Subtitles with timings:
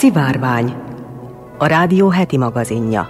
[0.00, 0.74] Szivárvány,
[1.58, 3.08] a rádió heti magazinja.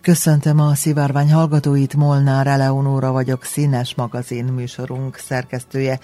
[0.00, 6.00] Köszöntöm a szivárvány hallgatóit, Molnár Eleonóra vagyok, színes magazin műsorunk szerkesztője.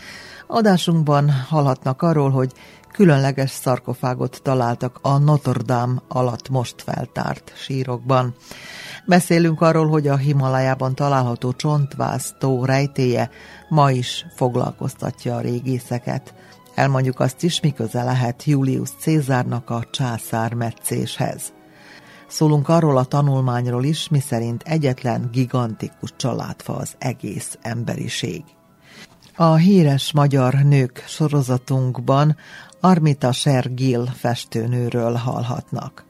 [0.46, 2.52] Adásunkban hallhatnak arról, hogy
[2.92, 8.34] különleges szarkofágot találtak a Notre Dame alatt most feltárt sírokban.
[9.06, 13.30] Beszélünk arról, hogy a Himalájában található csontváz tó rejtéje
[13.68, 16.34] ma is foglalkoztatja a régészeket.
[16.74, 21.52] Elmondjuk azt is, mi lehet Julius Cézárnak a császár metszéshez.
[22.28, 28.44] Szólunk arról a tanulmányról is, miszerint egyetlen gigantikus családfa az egész emberiség.
[29.36, 32.36] A híres magyar nők sorozatunkban
[32.80, 36.05] Armita Sergil festőnőről hallhatnak.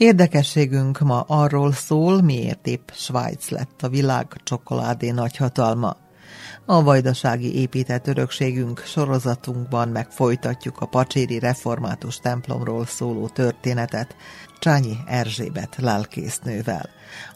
[0.00, 5.96] Érdekességünk ma arról szól, miért épp Svájc lett a világ csokoládé nagyhatalma.
[6.66, 14.16] A vajdasági épített örökségünk sorozatunkban megfolytatjuk a pacséri református templomról szóló történetet
[14.58, 16.88] Csányi Erzsébet lelkésznővel.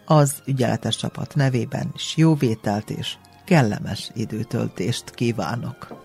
[0.04, 6.04] Az ügyeletes csapat nevében is jó vételt és kellemes időtöltést kívánok!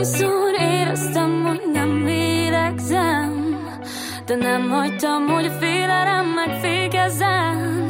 [0.00, 3.58] Hányszor éreztem, hogy nem lélegzem
[4.26, 7.88] De nem hagytam, hogy a félelem megfékezzen.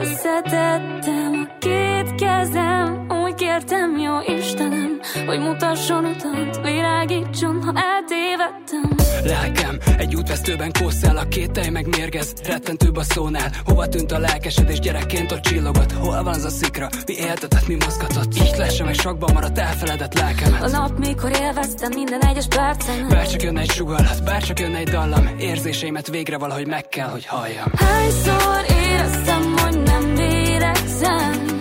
[0.00, 9.78] Összetettem a két kezem Úgy kértem, jó Istenem Hogy mutasson utat, világítson, ha eltévedtem Lelkem,
[9.98, 14.78] egy útvesztőben kószál a két tej meg mérgez Rettentőbb a szónál, hova tűnt a lelkesedés?
[14.78, 18.36] Gyerekként ott csillogott Hol van az a szikra, mi éltetett, mi mozgatott?
[18.36, 20.62] Így lesse meg sokban maradt elfeledett lelkemet.
[20.62, 23.08] A nap, mikor élveztem minden egyes percen.
[23.08, 27.72] Bárcsak jönne egy sugallat, bárcsak jönne egy dallam Érzéseimet végre valahogy meg kell, hogy halljam.
[27.76, 31.60] Hányszor éreztem, hogy nem lélegzem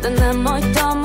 [0.00, 1.04] De nem hagytam,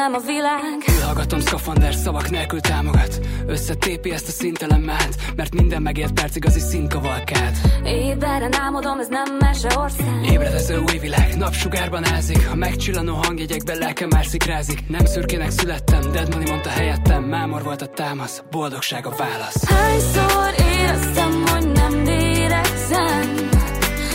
[0.00, 1.04] Bennem a világ.
[1.04, 3.20] Hallgatom szkafander szavak nélkül támogat.
[3.46, 9.36] Összetépi ezt a szintelen mát Mert minden megélt perc igazi színkavalkád Éberen álmodom, ez nem
[9.38, 16.00] meseország Ébredező új világ, napsugárban ázik A megcsillanó hangjegyekben lelkem már szikrázik Nem szürkének születtem,
[16.12, 17.22] Dead Money mondta helyettem.
[17.22, 19.64] Mámor volt a támasz, boldogság a válasz.
[19.64, 23.48] Hányszor éreztem, hogy nem lélegzem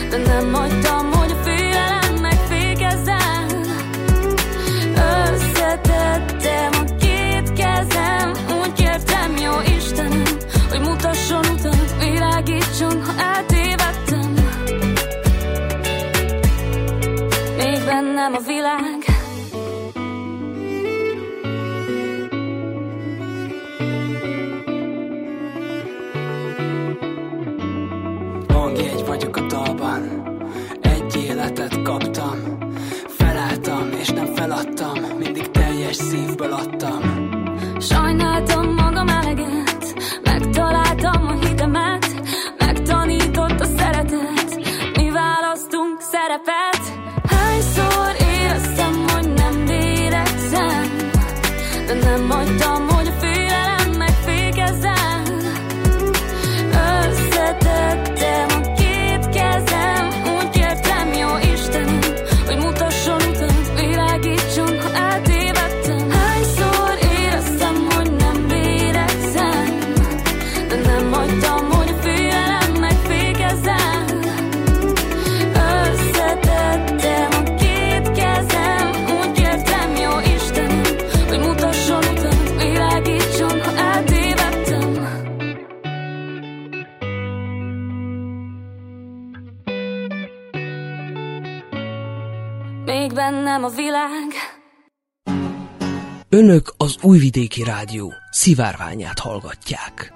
[0.09, 1.04] De nem hagytam,
[5.75, 8.31] Összetettem a két kezem.
[8.61, 10.37] Úgy kértem, jó Istenem
[10.69, 14.33] Hogy mutasson utat, világítson, ha eltévedtem.
[17.57, 19.04] Még bennem a világ
[97.35, 100.13] az Újvidéki Rádió szivárványát hallgatják.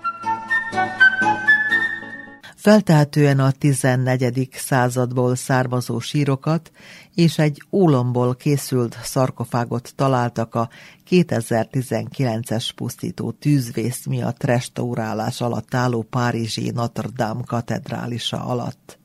[2.56, 4.50] Feltehetően a 14.
[4.52, 6.72] századból származó sírokat
[7.16, 10.70] és egy ólomból készült szarkofágot találtak a
[11.10, 18.99] 2019-es pusztító tűzvész miatt restaurálás alatt álló Párizsi Notre Dame katedrálisa alatt.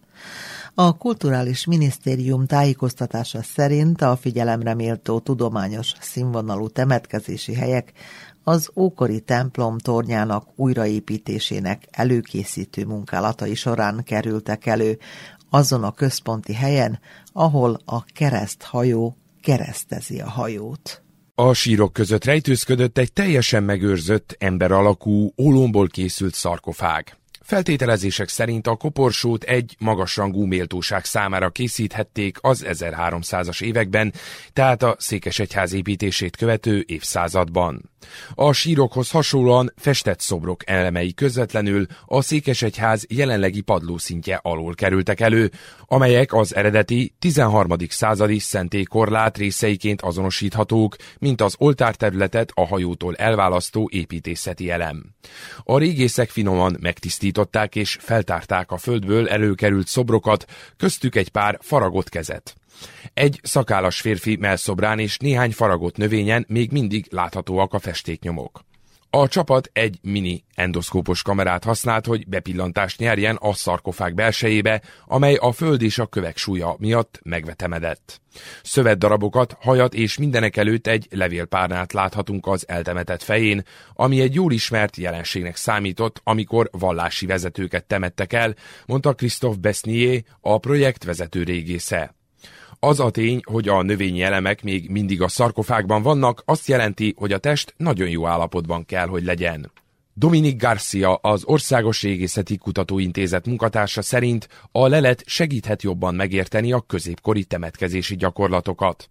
[0.76, 7.92] A Kulturális Minisztérium tájékoztatása szerint a figyelemre méltó tudományos színvonalú temetkezési helyek
[8.44, 14.98] az ókori templom tornyának újraépítésének előkészítő munkálatai során kerültek elő
[15.50, 17.00] azon a központi helyen,
[17.32, 21.02] ahol a kereszthajó keresztezi a hajót.
[21.34, 27.18] A sírok között rejtőzködött egy teljesen megőrzött, ember alakú, ólomból készült szarkofág.
[27.44, 34.12] Feltételezések szerint a koporsót egy magasrangú méltóság számára készíthették az 1300-as években,
[34.52, 37.90] tehát a székesegyház építését követő évszázadban.
[38.34, 45.50] A sírokhoz hasonlóan festett szobrok elemei közvetlenül a székesegyház jelenlegi padlószintje alól kerültek elő,
[45.86, 47.70] amelyek az eredeti 13.
[47.88, 55.14] századi szentélykorlát részeiként azonosíthatók, mint az oltárterületet a hajótól elválasztó építészeti elem.
[55.64, 57.32] A régészek finoman megtisztították
[57.72, 60.44] és feltárták a földből előkerült szobrokat,
[60.76, 62.54] köztük egy pár faragott kezet.
[63.14, 68.64] Egy szakállas férfi melszobrán és néhány faragott növényen még mindig láthatóak a festéknyomok.
[69.16, 75.52] A csapat egy mini endoszkópos kamerát használt, hogy bepillantást nyerjen a szarkofág belsejébe, amely a
[75.52, 78.20] föld és a kövek súlya miatt megvetemedett.
[78.62, 83.62] Szövetdarabokat, hajat és mindenek előtt egy levélpárnát láthatunk az eltemetett fején,
[83.92, 88.54] ami egy jól ismert jelenségnek számított, amikor vallási vezetőket temettek el,
[88.86, 92.14] mondta Christophe Besnier, a projekt vezető régésze.
[92.86, 97.32] Az a tény, hogy a növényi elemek még mindig a szarkofágban vannak, azt jelenti, hogy
[97.32, 99.72] a test nagyon jó állapotban kell, hogy legyen.
[100.14, 107.44] Dominik Garcia, az Országos Régészeti Kutatóintézet munkatársa szerint a lelet segíthet jobban megérteni a középkori
[107.44, 109.10] temetkezési gyakorlatokat.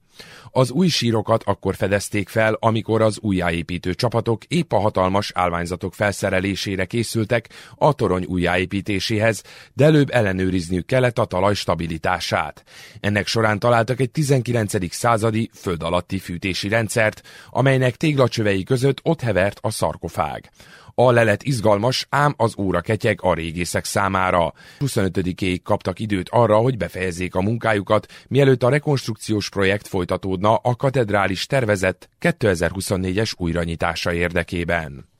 [0.51, 6.85] Az új sírokat akkor fedezték fel, amikor az újjáépítő csapatok épp a hatalmas állványzatok felszerelésére
[6.85, 9.43] készültek a torony újjáépítéséhez,
[9.73, 12.63] de előbb ellenőrizniük kellett a talaj stabilitását.
[12.99, 14.93] Ennek során találtak egy 19.
[14.93, 20.51] századi föld alatti fűtési rendszert, amelynek téglacsövei között ott hevert a szarkofág.
[20.95, 24.53] A lelet izgalmas, ám az óra ketyeg a régészek számára.
[24.79, 31.45] 25-ig kaptak időt arra, hogy befejezzék a munkájukat, mielőtt a rekonstrukciós projekt folytatódna a katedrális
[31.45, 35.11] tervezett 2024-es újranyitása érdekében.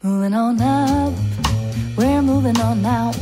[0.00, 1.14] Moving on up,
[1.96, 3.16] we're moving on out.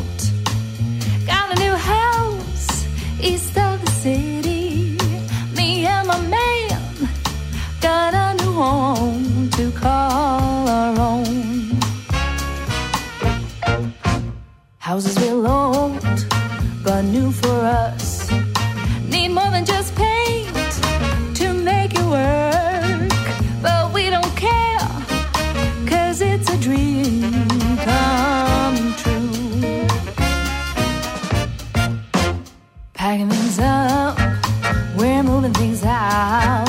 [1.26, 2.86] Got a new house
[3.20, 4.96] east of the city.
[5.54, 7.08] Me and my man
[7.80, 11.78] got a new home to call our own.
[14.78, 16.26] Houses real old,
[16.84, 18.30] but new for us.
[19.08, 20.25] Need more than just paint
[33.56, 34.18] things up,
[34.96, 36.66] we're moving things out.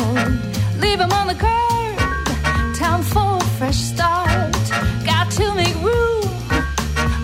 [0.79, 4.55] Leave 'em on the curb, time for a fresh start.
[5.05, 6.23] Got to make room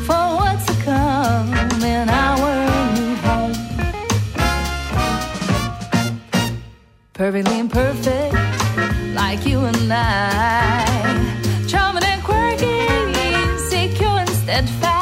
[0.06, 2.56] for what's to come in our
[2.96, 3.54] new home.
[7.14, 8.36] Perfectly imperfect,
[9.14, 10.86] like you and I.
[11.68, 12.80] Charming and quirky,
[13.70, 14.93] secure and steadfast.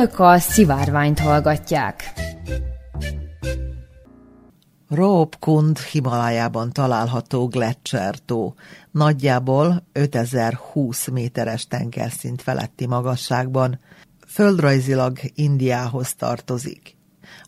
[0.00, 2.12] Önök a szivárványt hallgatják.
[4.88, 8.54] Rópkund Himalájában található Gletschertó,
[8.90, 13.80] nagyjából 5020 méteres tengerszint feletti magasságban,
[14.26, 16.96] földrajzilag Indiához tartozik.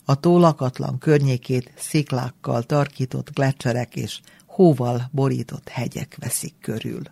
[0.05, 7.03] A tó lakatlan környékét sziklákkal tarkított gletszerek és hóval borított hegyek veszik körül.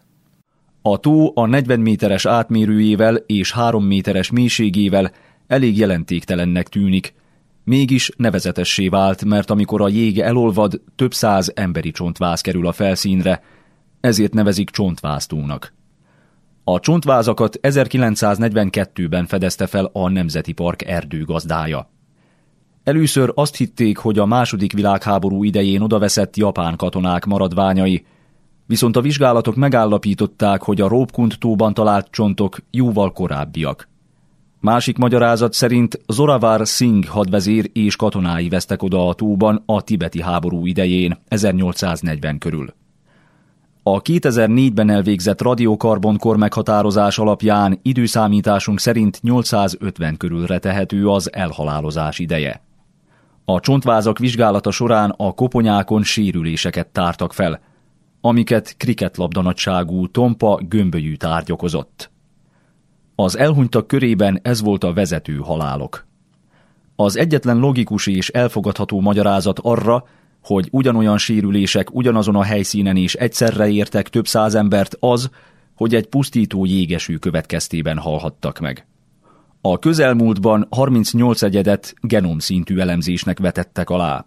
[0.83, 5.13] A tó a 40 méteres átmérőjével és 3 méteres mélységével
[5.51, 7.15] elég jelentéktelennek tűnik,
[7.65, 13.43] mégis nevezetessé vált, mert amikor a jég elolvad, több száz emberi csontváz kerül a felszínre,
[14.01, 15.75] ezért nevezik csontváztónak.
[16.65, 21.91] A csontvázakat 1942-ben fedezte fel a Nemzeti Park erdőgazdája.
[22.85, 28.07] Először azt hitték, hogy a második világháború idején odaveszett japán katonák maradványai,
[28.67, 33.90] viszont a vizsgálatok megállapították, hogy a Rópkund tóban talált csontok jóval korábbiak.
[34.61, 40.67] Másik magyarázat szerint Zoravar Singh hadvezér és katonái vesztek oda a tóban a tibeti háború
[40.67, 42.75] idején, 1840 körül.
[43.83, 52.63] A 2004-ben elvégzett radiokarbon meghatározás alapján időszámításunk szerint 850 körülre tehető az elhalálozás ideje.
[53.45, 57.61] A csontvázak vizsgálata során a koponyákon sérüléseket tártak fel,
[58.21, 62.11] amiket kriketlabda nagyságú tompa gömbölyű tárgy okozott.
[63.23, 66.07] Az elhunytak körében ez volt a vezető halálok.
[66.97, 70.05] Az egyetlen logikus és elfogadható magyarázat arra,
[70.45, 75.31] hogy ugyanolyan sérülések ugyanazon a helyszínen is egyszerre értek több száz embert az,
[75.77, 78.87] hogy egy pusztító jégesű következtében halhattak meg.
[79.61, 84.27] A közelmúltban 38 egyedet genomszintű elemzésnek vetettek alá.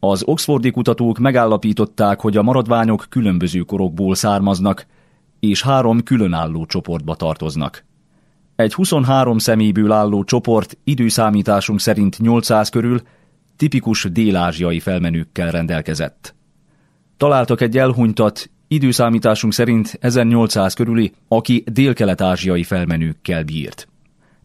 [0.00, 4.86] Az oxfordi kutatók megállapították, hogy a maradványok különböző korokból származnak,
[5.40, 7.85] és három különálló csoportba tartoznak.
[8.56, 13.00] Egy 23 személyből álló csoport időszámításunk szerint 800 körül
[13.56, 16.34] tipikus dél-ázsiai felmenőkkel rendelkezett.
[17.16, 23.88] Találtak egy elhunytat, időszámításunk szerint 1800 körüli, aki dél-kelet-ázsiai felmenőkkel bírt.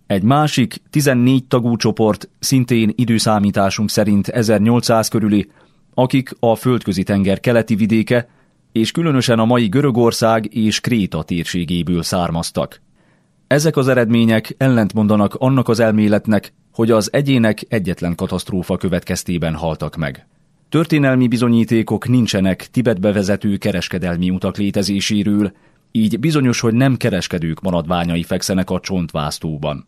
[0.07, 5.51] Egy másik, 14 tagú csoport, szintén időszámításunk szerint 1800 körüli,
[5.93, 8.27] akik a földközi tenger keleti vidéke,
[8.71, 12.81] és különösen a mai Görögország és Kréta térségéből származtak.
[13.51, 20.27] Ezek az eredmények ellentmondanak annak az elméletnek, hogy az egyének egyetlen katasztrófa következtében haltak meg.
[20.70, 25.51] Történelmi bizonyítékok nincsenek Tibetbe vezető kereskedelmi utak létezéséről,
[25.91, 29.88] így bizonyos, hogy nem kereskedők maradványai fekszenek a csontvásztóban.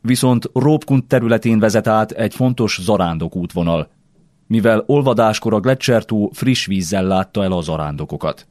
[0.00, 3.90] Viszont Rópkund területén vezet át egy fontos zarándok útvonal,
[4.46, 8.46] mivel olvadáskor a Gletschertó friss vízzel látta el a zarándokokat.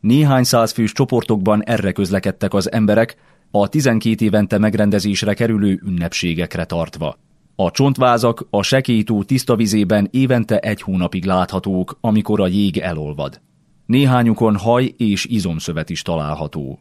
[0.00, 3.16] Néhány százfős csoportokban erre közlekedtek az emberek,
[3.56, 7.18] a 12 évente megrendezésre kerülő ünnepségekre tartva.
[7.56, 13.40] A csontvázak a sekélytó tiszta vizében évente egy hónapig láthatók, amikor a jég elolvad.
[13.86, 16.78] Néhányukon haj és izomszövet is található.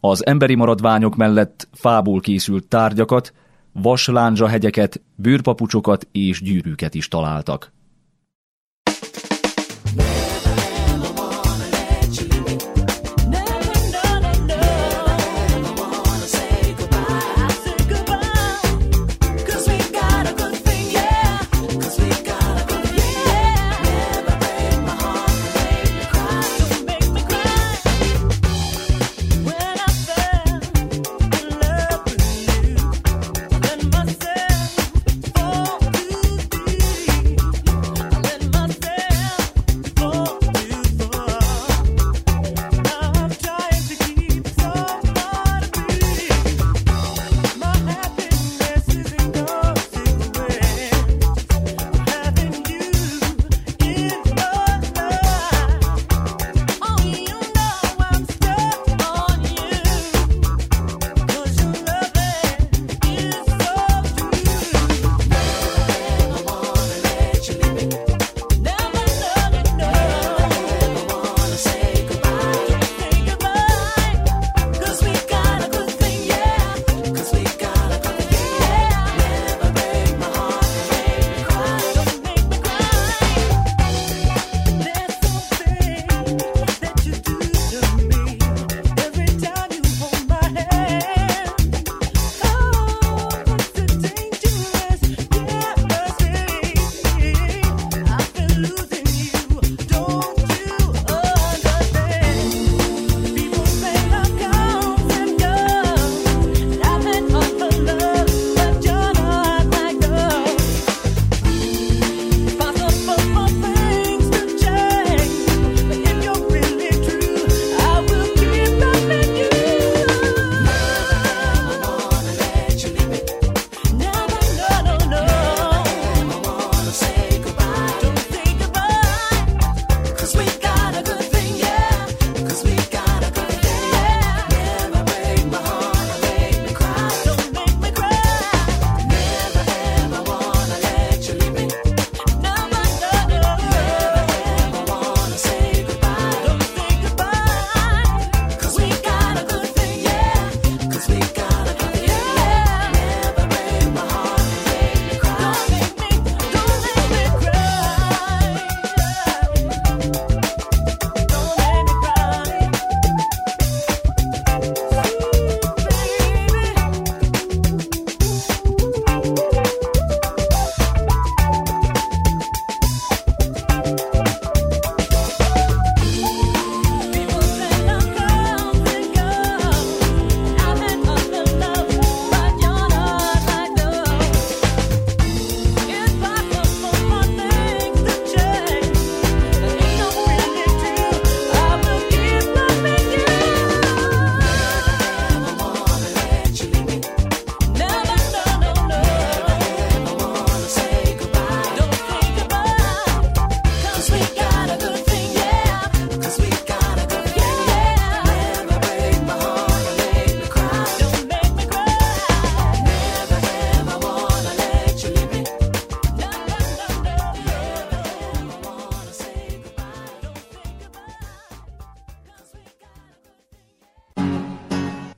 [0.00, 3.32] Az emberi maradványok mellett fából készült tárgyakat,
[3.72, 7.72] vaslánzsa hegyeket, bőrpapucsokat és gyűrűket is találtak.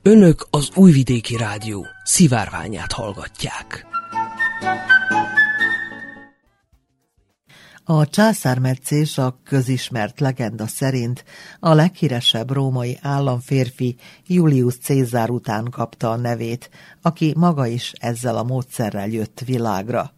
[0.09, 3.85] Önök az Újvidéki Rádió szivárványát hallgatják.
[7.83, 11.23] A császármetszés a közismert legenda szerint
[11.59, 13.95] a leghíresebb római államférfi
[14.27, 16.69] Julius Cézár után kapta a nevét,
[17.01, 20.13] aki maga is ezzel a módszerrel jött világra.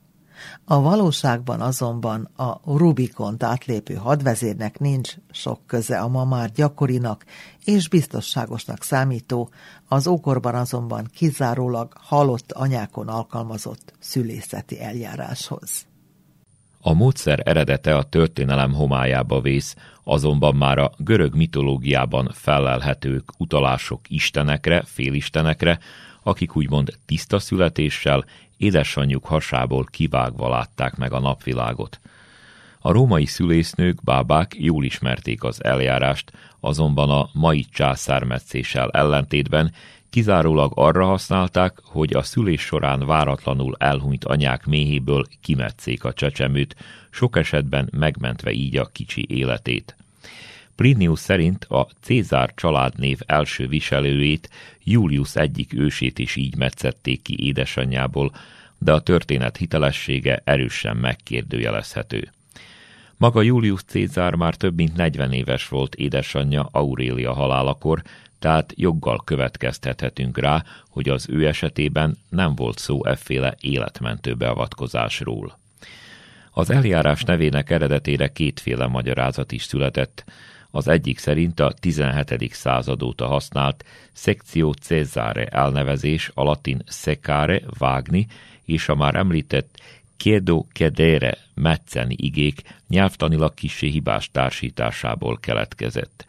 [0.66, 7.26] A valóságban azonban a Rubikont átlépő hadvezérnek nincs sok köze a ma már gyakorinak
[7.66, 9.50] és biztosságosnak számító,
[9.88, 15.86] az ókorban azonban kizárólag halott anyákon alkalmazott szülészeti eljáráshoz.
[16.84, 24.84] A módszer eredete a történelem homályába vész, azonban már a görög mitológiában felelhetők utalások istenekre,
[24.86, 25.80] félistenekre,
[26.24, 28.26] akik úgymond tiszta születéssel,
[28.62, 32.00] édesanyjuk hasából kivágva látták meg a napvilágot.
[32.80, 39.74] A római szülésznők, bábák jól ismerték az eljárást, azonban a mai császármetszéssel ellentétben
[40.10, 46.76] kizárólag arra használták, hogy a szülés során váratlanul elhunyt anyák méhéből kimetszék a csecsemőt,
[47.10, 49.96] sok esetben megmentve így a kicsi életét.
[50.82, 54.50] Plinius szerint a Cézár családnév első viselőjét,
[54.84, 58.32] Julius egyik ősét is így metszették ki édesanyjából,
[58.78, 62.32] de a történet hitelessége erősen megkérdőjelezhető.
[63.18, 68.02] Maga Julius Cézár már több mint 40 éves volt édesanyja Aurélia halálakor,
[68.40, 75.60] tehát joggal következtethetünk rá, hogy az ő esetében nem volt szó efféle életmentő beavatkozásról.
[76.52, 80.24] Az eljárás nevének eredetére kétféle magyarázat is született.
[80.72, 82.54] Az egyik szerint a 17.
[82.54, 88.28] század óta használt Sectio Cesare elnevezés a latin secare, vágni,
[88.64, 89.82] és a már említett
[90.18, 96.26] Kiedo kedere, metszeni igék nyelvtanilag kissé hibás társításából keletkezett.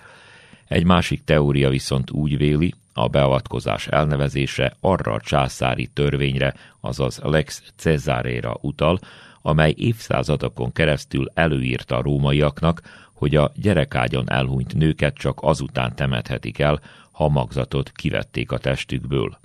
[0.68, 7.62] Egy másik teória viszont úgy véli, a beavatkozás elnevezése arra a császári törvényre, azaz Lex
[7.76, 8.98] Cesarera utal,
[9.42, 12.80] amely évszázadokon keresztül előírta a rómaiaknak,
[13.22, 16.80] hogy a gyerekágyon elhunyt nőket csak azután temethetik el,
[17.12, 19.38] ha magzatot kivették a testükből.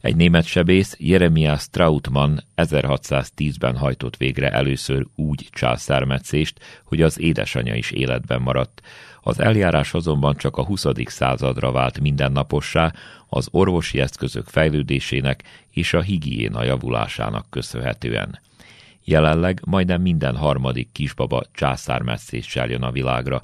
[0.00, 7.90] Egy német sebész, Jeremias Trautmann 1610-ben hajtott végre először úgy császármetszést, hogy az édesanyja is
[7.90, 8.82] életben maradt.
[9.20, 10.86] Az eljárás azonban csak a 20.
[11.04, 12.92] századra vált mindennapossá,
[13.28, 18.38] az orvosi eszközök fejlődésének és a higiéna javulásának köszönhetően.
[19.04, 23.42] Jelenleg majdnem minden harmadik kisbaba császármesszéssel jön a világra,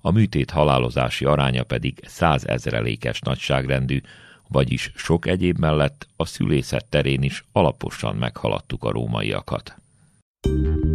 [0.00, 4.00] a műtét halálozási aránya pedig százezrelékes nagyságrendű,
[4.48, 9.74] vagyis sok egyéb mellett a szülészet terén is alaposan meghaladtuk a rómaiakat.
[10.42, 10.89] cowboy.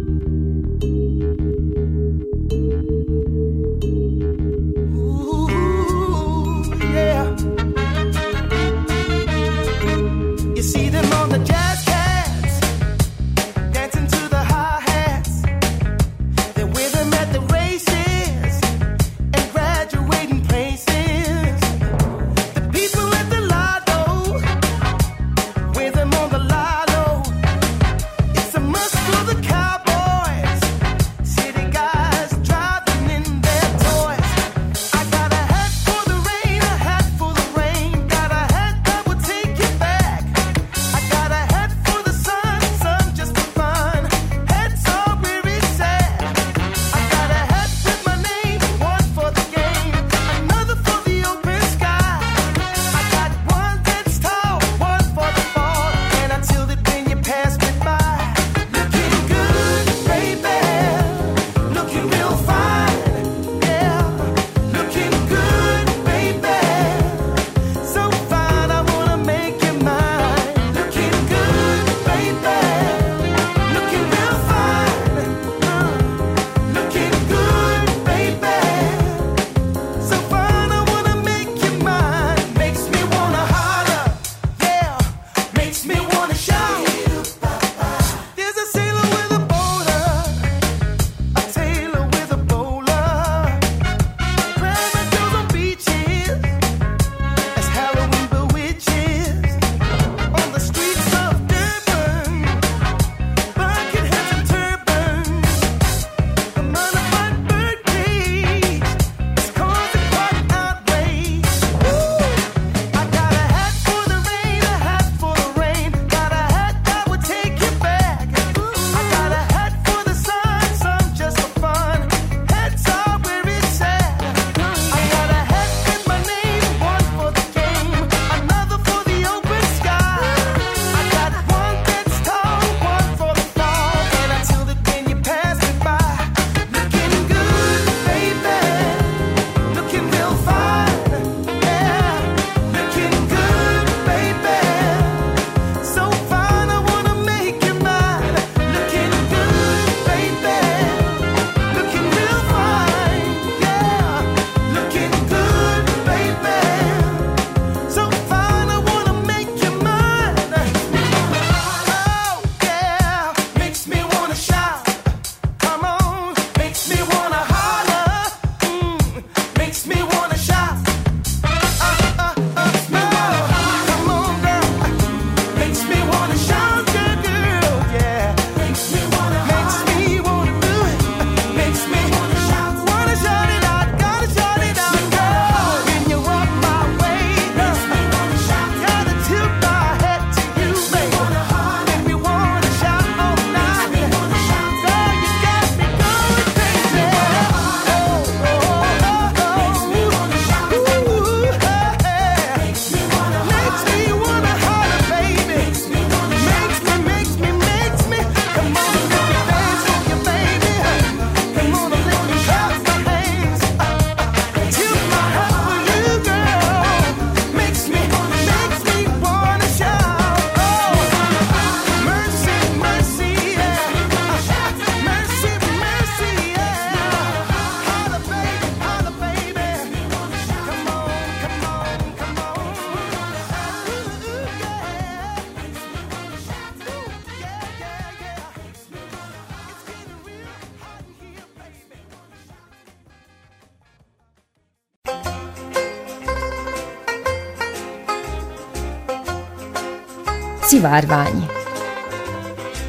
[250.76, 251.46] Szivárvány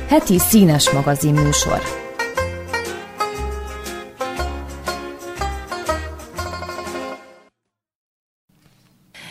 [0.08, 1.82] Heti színes magazin műsor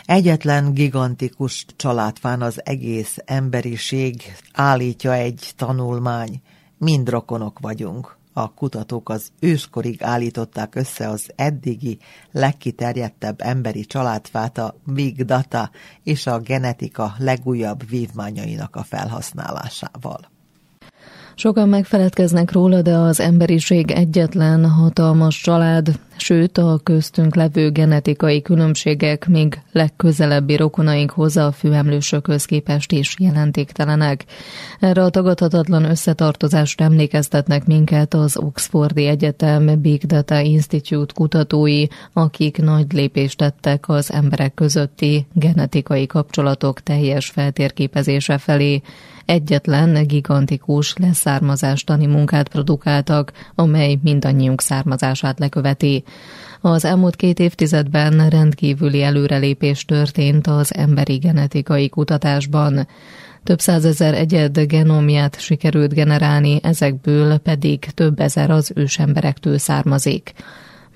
[0.04, 6.40] Egyetlen gigantikus családfán az egész emberiség állítja egy tanulmány.
[6.78, 8.16] Mind rokonok vagyunk.
[8.38, 11.98] A kutatók az őskorig állították össze az eddigi
[12.30, 15.70] legkiterjedtebb emberi családfát a Big Data
[16.02, 20.35] és a genetika legújabb vívmányainak a felhasználásával.
[21.38, 29.28] Sokan megfeledkeznek róla, de az emberiség egyetlen hatalmas család, sőt a köztünk levő genetikai különbségek
[29.28, 34.24] még legközelebbi rokonainkhoz a főemlősökhöz képest is jelentéktelenek.
[34.80, 42.92] Erre a tagadhatatlan összetartozást emlékeztetnek minket az Oxfordi Egyetem Big Data Institute kutatói, akik nagy
[42.92, 48.82] lépést tettek az emberek közötti genetikai kapcsolatok teljes feltérképezése felé
[49.26, 56.04] egyetlen gigantikus leszármazástani munkát produkáltak, amely mindannyiunk származását leköveti.
[56.60, 62.86] Az elmúlt két évtizedben rendkívüli előrelépés történt az emberi genetikai kutatásban.
[63.44, 70.32] Több százezer egyed genomját sikerült generálni, ezekből pedig több ezer az ősemberektől származik.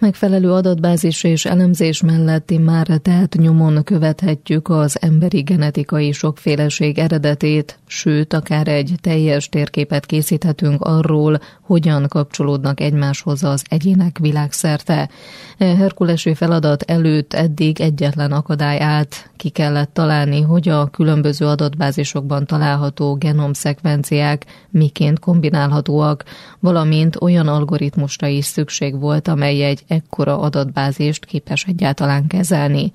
[0.00, 8.32] Megfelelő adatbázis és elemzés melletti már tehát nyomon követhetjük az emberi genetikai sokféleség eredetét, sőt,
[8.32, 15.10] akár egy teljes térképet készíthetünk arról, hogyan kapcsolódnak egymáshoz az egyének világszerte.
[15.58, 22.46] E Herkulesi feladat előtt eddig egyetlen akadály állt, ki kellett találni, hogy a különböző adatbázisokban
[22.46, 26.24] található genomszekvenciák miként kombinálhatóak,
[26.58, 32.92] valamint olyan algoritmusra is szükség volt, amely egy ekkora adatbázist képes egyáltalán kezelni.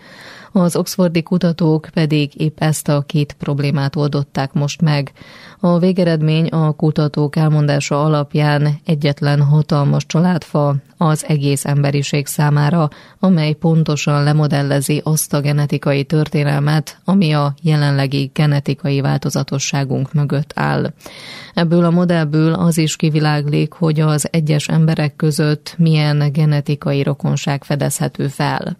[0.57, 5.11] Az oxfordi kutatók pedig épp ezt a két problémát oldották most meg.
[5.59, 12.89] A végeredmény a kutatók elmondása alapján egyetlen hatalmas családfa az egész emberiség számára,
[13.19, 20.93] amely pontosan lemodellezi azt a genetikai történelmet, ami a jelenlegi genetikai változatosságunk mögött áll.
[21.53, 28.27] Ebből a modellből az is kiviláglik, hogy az egyes emberek között milyen genetikai rokonság fedezhető
[28.27, 28.77] fel.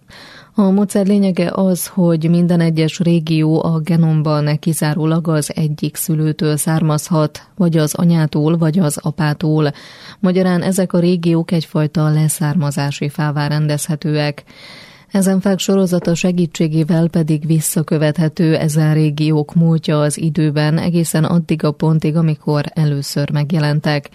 [0.58, 7.46] A módszer lényege az, hogy minden egyes régió a genomban kizárólag az egyik szülőtől származhat,
[7.56, 9.72] vagy az anyától, vagy az apától.
[10.18, 14.44] Magyarán ezek a régiók egyfajta leszármazási fává rendezhetőek.
[15.10, 22.16] Ezen fák sorozata segítségével pedig visszakövethető ezen régiók múltja az időben egészen addig a pontig,
[22.16, 24.10] amikor először megjelentek.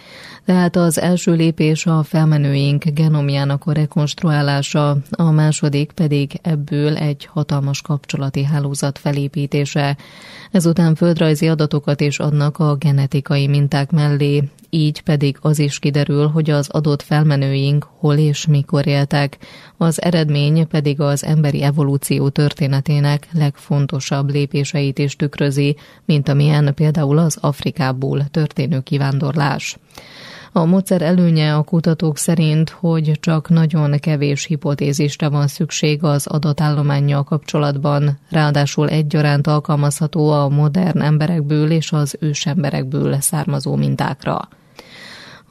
[0.46, 7.82] Tehát az első lépés a felmenőink genomjának a rekonstruálása, a második pedig ebből egy hatalmas
[7.82, 9.98] kapcsolati hálózat felépítése.
[10.52, 16.50] Ezután földrajzi adatokat is adnak a genetikai minták mellé, így pedig az is kiderül, hogy
[16.50, 19.38] az adott felmenőink hol és mikor éltek.
[19.78, 27.38] Az eredmény pedig az emberi evolúció történetének legfontosabb lépéseit is tükrözi, mint amilyen például az
[27.42, 29.78] Afrikából történő kivándorlás.
[30.54, 37.24] A módszer előnye a kutatók szerint, hogy csak nagyon kevés hipotézisre van szükség az adatállományjal
[37.24, 44.50] kapcsolatban, ráadásul egyaránt alkalmazható a modern emberekből és az ősemberekből származó mintákra.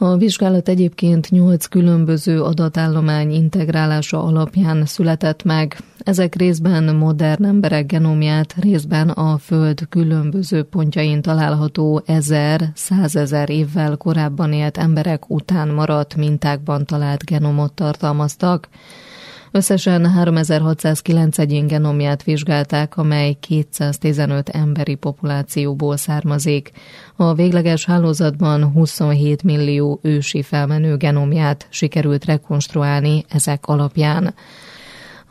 [0.02, 5.76] A vizsgálat egyébként nyolc különböző adatállomány integrálása alapján született meg.
[5.98, 14.52] Ezek részben modern emberek genomját, részben a Föld különböző pontjain található ezer, százezer évvel korábban
[14.52, 18.68] élt emberek után maradt mintákban talált genomot tartalmaztak.
[19.52, 26.70] Összesen 3609 egyén genomját vizsgálták, amely 215 emberi populációból származik.
[27.16, 34.34] A végleges hálózatban 27 millió ősi felmenő genomját sikerült rekonstruálni ezek alapján.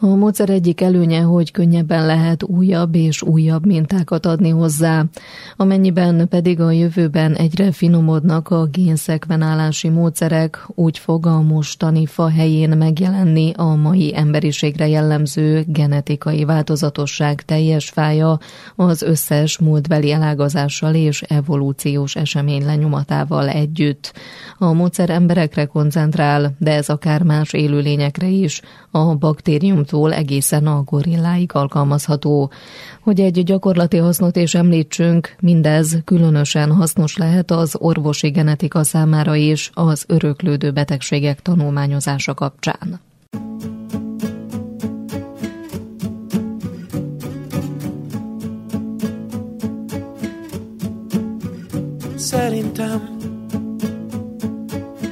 [0.01, 5.05] A módszer egyik előnye, hogy könnyebben lehet újabb és újabb mintákat adni hozzá,
[5.57, 12.69] amennyiben pedig a jövőben egyre finomodnak a génszekvenálási módszerek, úgy fog a mostani fa helyén
[12.69, 18.39] megjelenni a mai emberiségre jellemző genetikai változatosság teljes fája
[18.75, 24.13] az összes múltbeli elágazással és evolúciós esemény lenyomatával együtt.
[24.57, 30.83] A módszer emberekre koncentrál, de ez akár más élőlényekre is, a baktérium állattól egészen a
[30.83, 32.51] gorilláig alkalmazható.
[33.01, 39.69] Hogy egy gyakorlati hasznot is említsünk, mindez különösen hasznos lehet az orvosi genetika számára is
[39.73, 42.99] az öröklődő betegségek tanulmányozása kapcsán.
[52.15, 53.17] Szerintem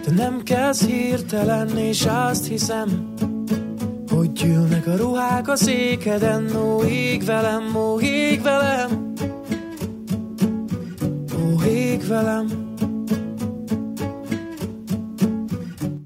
[0.03, 3.15] Te nem kezd hirtelen És azt hiszem
[4.17, 9.13] Hogy gyűlnek a ruhák az ékeden Ó, ég velem, ó, ég velem.
[11.35, 12.75] Ó, ég velem.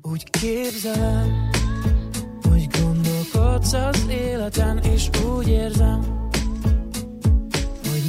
[0.01, 1.49] Úgy képzelem
[2.49, 6.19] Hogy gondolkodsz az életen És úgy érzem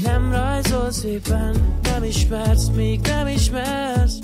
[0.03, 4.19] nem rajzol szépen, nem ismersz, még nem ismersz.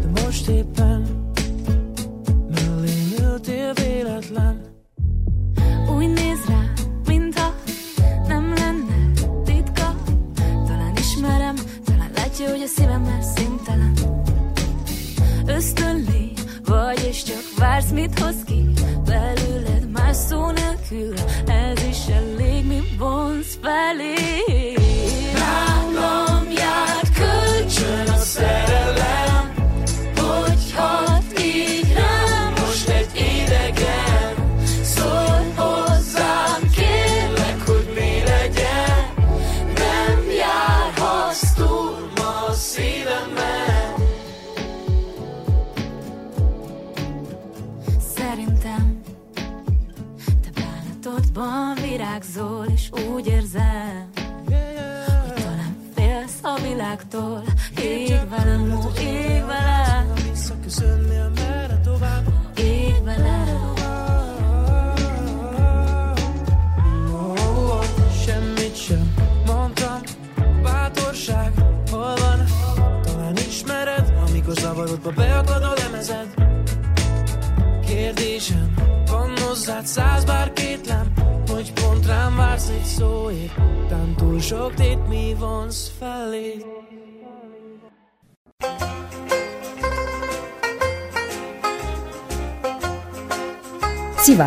[0.00, 0.93] De most éppen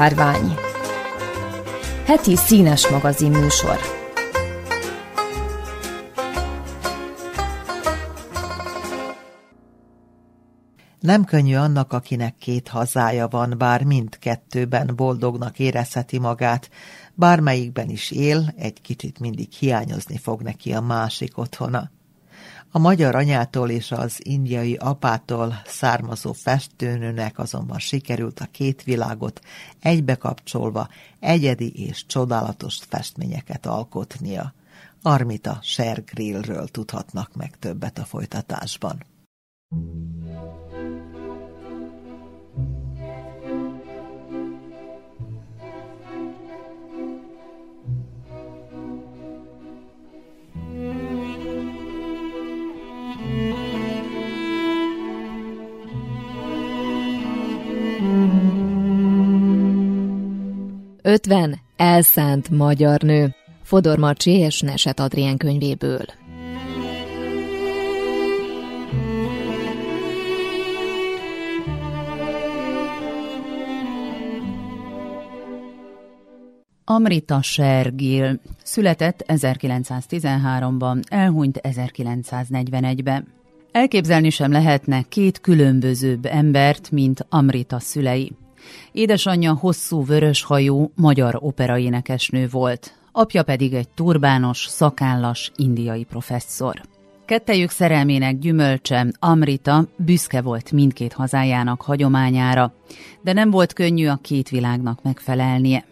[0.08, 0.56] Szivárvány
[2.06, 3.78] Heti színes magazin műsor.
[11.00, 16.70] Nem könnyű annak, akinek két hazája van, bár mindkettőben boldognak érezheti magát,
[17.14, 21.90] bármelyikben is él, egy kicsit mindig hiányozni fog neki a másik otthona.
[22.72, 29.40] A magyar anyától és az indiai apától származó festőnőnek azonban sikerült a két világot
[29.80, 30.88] egybekapcsolva
[31.20, 34.54] egyedi és csodálatos festményeket alkotnia.
[35.02, 39.04] Armita Shergrillről tudhatnak meg többet a folytatásban.
[61.02, 63.36] Ötven elszánt magyar nő.
[63.64, 66.06] Fodor Marcsi és Neset Adrien könyvéből.
[76.90, 83.28] Amrita Sergil született 1913-ban, elhunyt 1941-ben.
[83.72, 88.36] Elképzelni sem lehetne két különbözőbb embert, mint Amrita szülei.
[88.92, 96.82] Édesanyja hosszú vöröshajú magyar operaénekesnő volt, apja pedig egy turbános, szakállas indiai professzor.
[97.26, 102.74] Kettejük szerelmének gyümölcse, Amrita büszke volt mindkét hazájának hagyományára,
[103.22, 105.86] de nem volt könnyű a két világnak megfelelnie.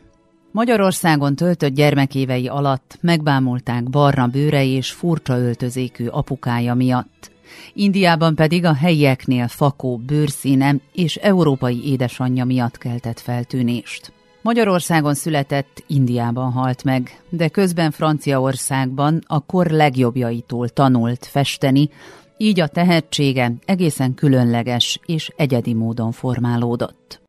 [0.51, 7.31] Magyarországon töltött gyermekévei alatt megbámulták barna bőrei és furcsa öltözékű apukája miatt.
[7.73, 14.13] Indiában pedig a helyieknél fakó bőrszíne és európai édesanyja miatt keltett feltűnést.
[14.41, 21.89] Magyarországon született, Indiában halt meg, de közben Franciaországban a kor legjobbjaitól tanult festeni,
[22.37, 27.24] így a tehetsége egészen különleges és egyedi módon formálódott.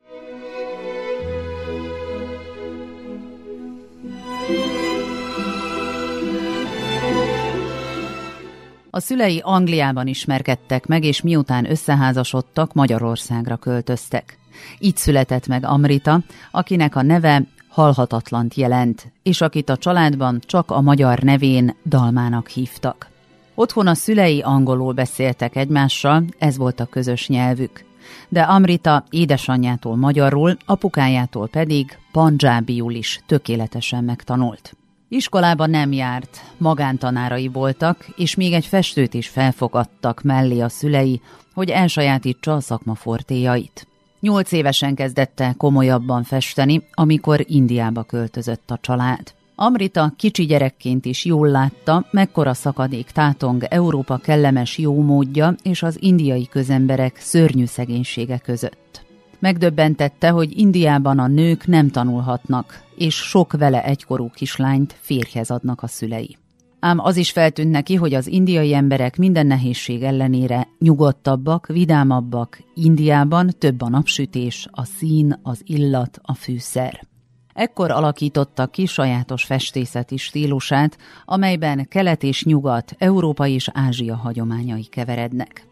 [8.96, 14.38] A szülei Angliában ismerkedtek meg, és miután összeházasodtak, Magyarországra költöztek.
[14.78, 20.80] Így született meg Amrita, akinek a neve halhatatlant jelent, és akit a családban csak a
[20.80, 23.10] magyar nevén Dalmának hívtak.
[23.54, 27.84] Otthon a szülei angolul beszéltek egymással, ez volt a közös nyelvük.
[28.28, 34.76] De Amrita édesanyjától magyarul, apukájától pedig pandzsábiul is tökéletesen megtanult.
[35.08, 41.20] Iskolában nem járt, magántanárai voltak, és még egy festőt is felfogadtak mellé a szülei,
[41.54, 43.86] hogy elsajátítsa a szakma fortéjait.
[44.20, 49.34] Nyolc évesen kezdett komolyabban festeni, amikor Indiába költözött a család.
[49.54, 55.96] Amrita kicsi gyerekként is jól látta, mekkora szakadék tátong Európa kellemes jó módja és az
[56.00, 59.05] indiai közemberek szörnyű szegénysége között.
[59.38, 65.86] Megdöbbentette, hogy Indiában a nők nem tanulhatnak, és sok vele egykorú kislányt férjhez adnak a
[65.86, 66.36] szülei.
[66.80, 73.50] Ám az is feltűnt neki, hogy az indiai emberek minden nehézség ellenére nyugodtabbak, vidámabbak, Indiában
[73.58, 77.06] több a napsütés, a szín, az illat, a fűszer.
[77.54, 85.66] Ekkor alakította ki sajátos festészeti stílusát, amelyben kelet és nyugat, Európa és Ázsia hagyományai keverednek.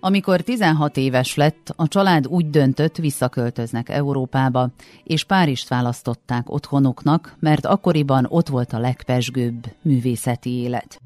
[0.00, 4.70] Amikor 16 éves lett, a család úgy döntött, visszaköltöznek Európába,
[5.04, 11.00] és Párizst választották otthonuknak, mert akkoriban ott volt a legpesgőbb művészeti élet.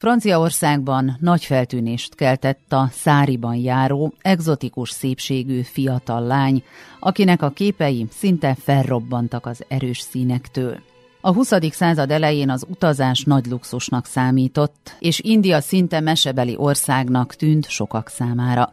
[0.00, 6.62] Franciaországban nagy feltűnést keltett a száriban járó, egzotikus szépségű fiatal lány,
[7.00, 10.78] akinek a képei szinte felrobbantak az erős színektől.
[11.20, 11.52] A 20.
[11.70, 18.72] század elején az utazás nagy luxusnak számított, és India szinte mesebeli országnak tűnt sokak számára.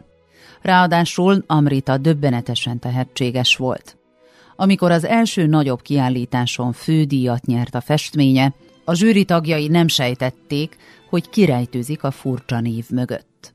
[0.61, 3.97] Ráadásul Amrita döbbenetesen tehetséges volt.
[4.55, 8.53] Amikor az első nagyobb kiállításon fődíjat nyert a festménye,
[8.89, 10.77] a zsűri tagjai nem sejtették,
[11.09, 13.53] hogy kirejtőzik a furcsa név mögött.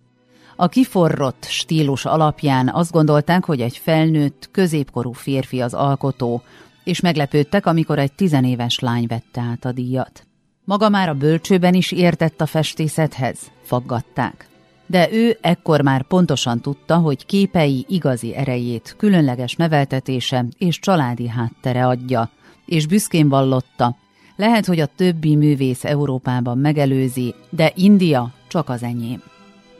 [0.56, 6.42] A kiforrott stílus alapján azt gondolták, hogy egy felnőtt, középkorú férfi az alkotó,
[6.84, 10.26] és meglepődtek, amikor egy tizenéves lány vette át a díjat.
[10.64, 14.48] Maga már a bölcsőben is értett a festészethez, faggatták.
[14.86, 21.86] De ő ekkor már pontosan tudta, hogy képei igazi erejét, különleges neveltetése és családi háttere
[21.86, 22.30] adja,
[22.66, 23.96] és büszkén vallotta,
[24.42, 29.22] lehet, hogy a többi művész Európában megelőzi, de India csak az enyém.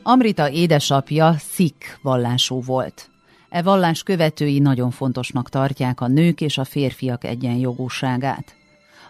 [0.03, 3.09] Amrita édesapja szik vallású volt.
[3.49, 8.55] E vallás követői nagyon fontosnak tartják a nők és a férfiak egyenjogúságát.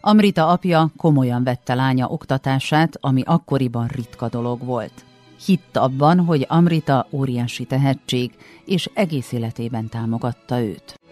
[0.01, 5.05] Amrita apja komolyan vette lánya oktatását, ami akkoriban ritka dolog volt.
[5.45, 8.31] Hitt abban, hogy Amrita óriási tehetség,
[8.65, 11.02] és egész életében támogatta őt.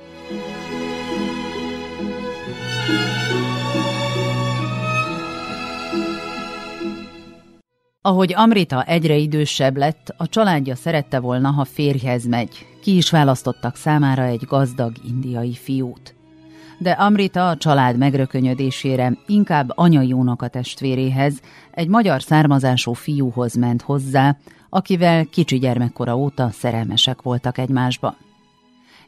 [8.04, 12.66] Ahogy Amrita egyre idősebb lett, a családja szerette volna, ha férjhez megy.
[12.82, 16.16] Ki is választottak számára egy gazdag indiai fiút.
[16.80, 21.42] De Amrita a család megrökönyödésére inkább anyai a testvéréhez,
[21.72, 24.38] egy magyar származású fiúhoz ment hozzá,
[24.70, 28.16] akivel kicsi gyermekkora óta szerelmesek voltak egymásba.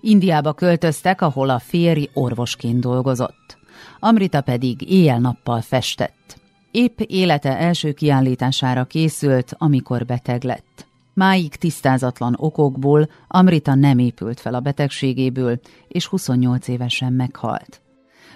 [0.01, 3.57] Indiába költöztek, ahol a férj orvosként dolgozott.
[3.99, 6.41] Amrita pedig éjjel-nappal festett.
[6.74, 10.88] Épp élete első kiállítására készült, amikor beteg lett.
[11.13, 17.82] Máig tisztázatlan okokból Amrita nem épült fel a betegségéből, és 28 évesen meghalt.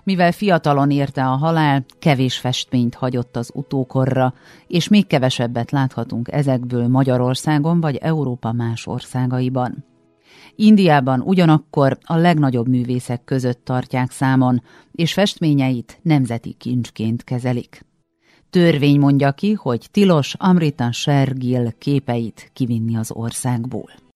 [0.04, 4.34] Mivel fiatalon érte a halál, kevés festményt hagyott az utókorra,
[4.68, 9.86] és még kevesebbet láthatunk ezekből Magyarországon vagy Európa más országaiban.
[10.56, 17.86] Indiában ugyanakkor a legnagyobb művészek között tartják számon, és festményeit nemzeti kincsként kezelik.
[18.50, 24.07] Törvény mondja ki, hogy tilos Amrita Sergil képeit kivinni az országból.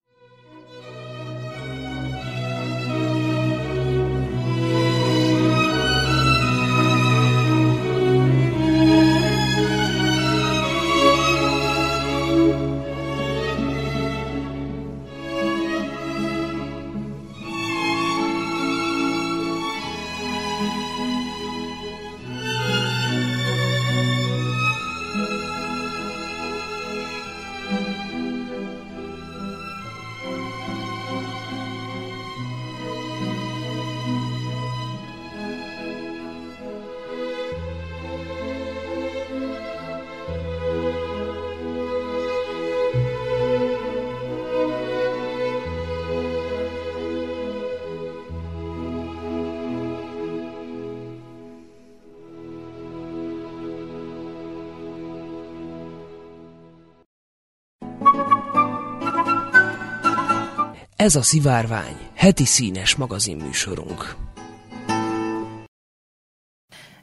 [61.02, 64.16] Ez a Szivárvány, heti színes magazinműsorunk.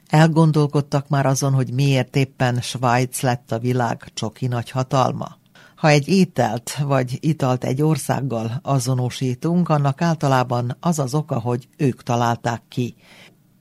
[0.08, 5.38] Elgondolkodtak már azon, hogy miért éppen Svájc lett a világ csoki nagy hatalma?
[5.76, 12.02] Ha egy ételt vagy italt egy országgal azonosítunk, annak általában az az oka, hogy ők
[12.02, 12.94] találták ki.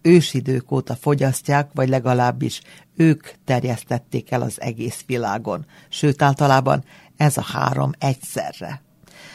[0.01, 2.61] Ősidők óta fogyasztják, vagy legalábbis
[2.95, 5.65] ők terjesztették el az egész világon.
[5.89, 6.83] Sőt, általában
[7.17, 8.87] ez a három egyszerre.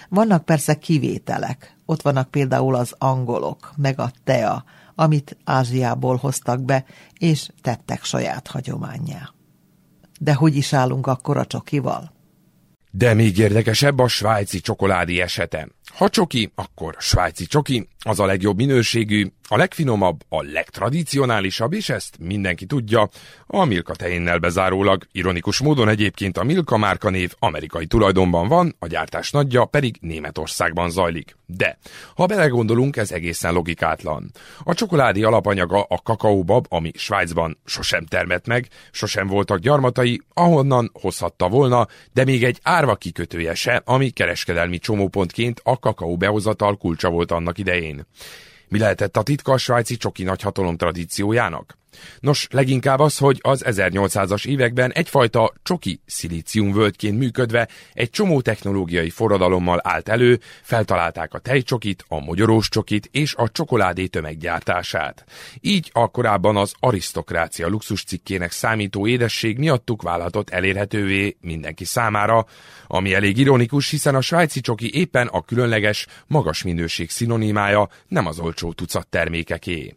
[0.09, 1.77] Vannak persze kivételek.
[1.87, 6.85] Ott vannak például az angolok, meg a tea, amit Ázsiából hoztak be,
[7.19, 9.31] és tettek saját hagyományá.
[10.21, 12.13] De hogy is állunk akkor a csokival?
[12.91, 15.69] De még érdekesebb a svájci csokoládé esete.
[15.93, 22.16] Ha csoki, akkor svájci csoki, az a legjobb minőségű, a legfinomabb, a legtradicionálisabb, és ezt
[22.18, 23.09] mindenki tudja,
[23.47, 25.07] a Milka tehénnel bezárólag.
[25.12, 30.91] Ironikus módon egyébként a Milka márka név amerikai tulajdonban van, a gyártás nagyja pedig Németországban
[30.91, 31.37] zajlik.
[31.47, 31.78] De,
[32.14, 34.30] ha belegondolunk, ez egészen logikátlan.
[34.64, 41.49] A csokoládé alapanyaga a kakaóbab, ami Svájcban sosem termett meg, sosem voltak gyarmatai, ahonnan hozhatta
[41.49, 47.31] volna, de még egy árva kikötője se, ami kereskedelmi csomópontként a kakaó behozatal kulcsa volt
[47.31, 48.07] annak idején.
[48.68, 51.79] Mi lehetett a titka a svájci csoki nagyhatalom tradíciójának?
[52.20, 59.80] Nos, leginkább az, hogy az 1800-as években egyfajta csoki szilíciumvölgyként működve egy csomó technológiai forradalommal
[59.82, 65.24] állt elő, feltalálták a tejcsokit, a mogyorós csokit és a csokoládé tömeggyártását.
[65.61, 72.47] Így a korábban az arisztokrácia luxuscikkének számító édesség miattuk válhatott elérhetővé mindenki számára,
[72.86, 78.38] ami elég ironikus, hiszen a svájci csoki éppen a különleges, magas minőség szinonimája, nem az
[78.38, 79.97] olcsó tucat termékeké.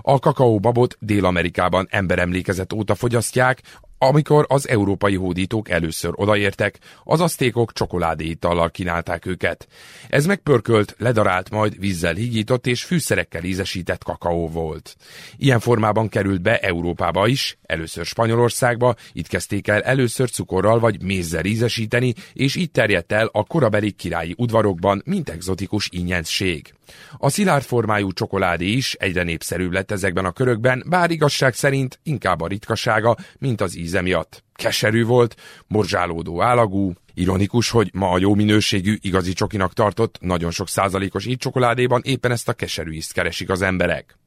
[0.00, 3.62] A kakaóbabot Dél-Amerikában emberemlékezet óta fogyasztják,
[3.98, 9.68] amikor az európai hódítók először odaértek, az asztékok csokoládéitallal kínálták őket.
[10.08, 14.96] Ez megpörkölt, ledarált, majd vízzel hígított és fűszerekkel ízesített kakaó volt.
[15.36, 21.44] Ilyen formában került be Európába is, először Spanyolországba, itt kezdték el először cukorral vagy mézzel
[21.44, 26.75] ízesíteni, és így terjedt el a korabeli királyi udvarokban, mint egzotikus ingyenszség.
[27.16, 32.40] A szilárd formájú csokoládé is egyre népszerűbb lett ezekben a körökben, bár igazság szerint inkább
[32.40, 34.44] a ritkasága, mint az íze miatt.
[34.54, 40.68] Keserű volt, morzsálódó állagú, Ironikus, hogy ma a jó minőségű, igazi csokinak tartott, nagyon sok
[40.68, 44.18] százalékos így csokoládéban éppen ezt a keserű ízt keresik az emberek.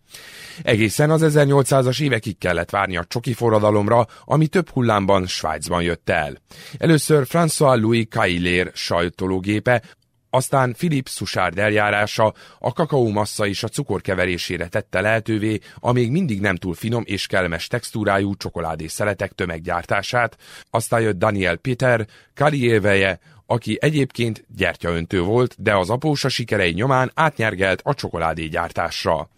[0.63, 6.37] Egészen az 1800-as évekig kellett várni a csoki forradalomra, ami több hullámban Svájcban jött el.
[6.77, 9.81] Először François Louis Caillé sajtológépe,
[10.29, 16.41] aztán Philip Suchard eljárása a kakaómassa és a cukor keverésére tette lehetővé a még mindig
[16.41, 20.37] nem túl finom és kellemes textúrájú csokoládé szeletek tömeggyártását,
[20.69, 27.81] aztán jött Daniel Peter, Carrieveje, aki egyébként gyertyaöntő volt, de az apósa sikerei nyomán átnyergelt
[27.83, 29.29] a csokoládé gyártásra.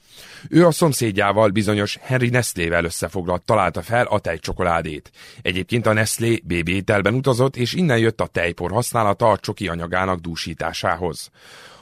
[0.50, 5.12] Ő a szomszédjával bizonyos Henry Nestlével összefoglalt találta fel a tejcsokoládét.
[5.42, 10.20] Egyébként a Nestlé BB ételben utazott, és innen jött a tejpor használata a csoki anyagának
[10.20, 11.30] dúsításához.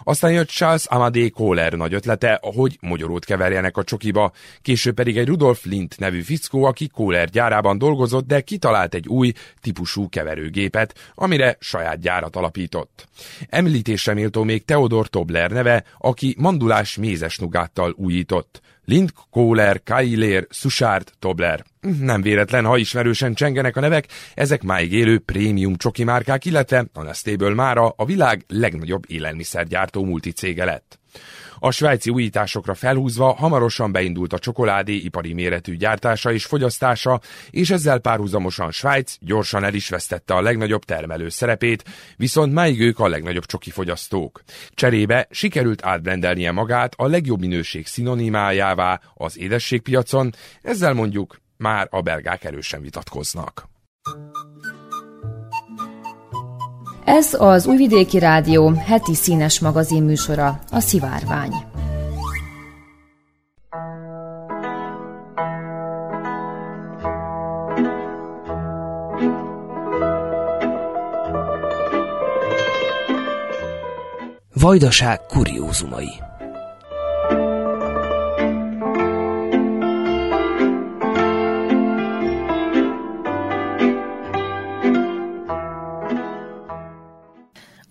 [0.03, 4.31] Aztán jött Charles Amadé Kohler nagy ötlete, hogy mogyorót keverjenek a csokiba,
[4.61, 9.33] később pedig egy Rudolf Lindt nevű fickó, aki Kohler gyárában dolgozott, de kitalált egy új
[9.61, 13.07] típusú keverőgépet, amire saját gyárat alapított.
[13.49, 18.61] Említésre méltó még Theodor Tobler neve, aki mandulás mézes nugáttal újított.
[18.89, 21.63] Lind, Kohler, Kailér, Susárt, Tobler.
[21.99, 27.03] Nem véletlen, ha ismerősen csengenek a nevek, ezek máig élő prémium csoki márkák, illetve a
[27.03, 30.98] Nestéből mára a világ legnagyobb élelmiszergyártó multicége lett.
[31.59, 37.99] A svájci újításokra felhúzva hamarosan beindult a csokoládé ipari méretű gyártása és fogyasztása, és ezzel
[37.99, 41.83] párhuzamosan Svájc gyorsan el is vesztette a legnagyobb termelő szerepét,
[42.17, 44.41] viszont máig ők a legnagyobb csoki fogyasztók.
[44.69, 52.43] Cserébe sikerült átbrendelnie magát a legjobb minőség szinonimájává az édességpiacon, ezzel mondjuk már a belgák
[52.43, 53.67] erősen vitatkoznak.
[57.09, 61.53] Ez az Újvidéki Rádió heti színes magazin műsora, a Szivárvány.
[74.53, 76.28] Vajdaság kuriózumai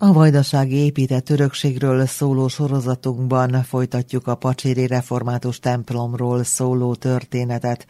[0.01, 7.85] A vajdasági épített örökségről szóló sorozatunkban folytatjuk a Pacséri Református templomról szóló történetet.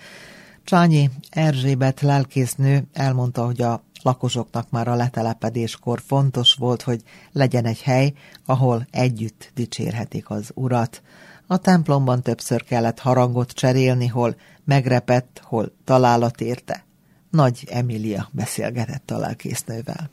[0.63, 7.01] Csányi Erzsébet lelkésznő elmondta, hogy a lakosoknak már a letelepedéskor fontos volt, hogy
[7.31, 8.13] legyen egy hely,
[8.45, 11.01] ahol együtt dicsérhetik az urat.
[11.47, 16.85] A templomban többször kellett harangot cserélni, hol megrepett, hol találat érte.
[17.31, 20.09] Nagy Emilia beszélgetett a lelkésznővel.